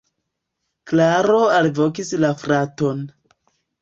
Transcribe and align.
Klaro 0.91 1.41
alvokis 1.57 2.13
la 2.25 2.33
fraton. 2.45 3.05